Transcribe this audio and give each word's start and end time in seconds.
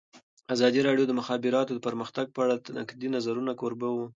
ازادي 0.53 0.79
راډیو 0.87 1.05
د 1.07 1.09
د 1.09 1.17
مخابراتو 1.21 1.83
پرمختګ 1.87 2.25
په 2.35 2.39
اړه 2.45 2.55
د 2.59 2.67
نقدي 2.79 3.07
نظرونو 3.15 3.51
کوربه 3.59 3.89
وه. 3.93 4.05